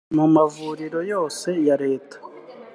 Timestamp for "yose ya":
1.11-1.75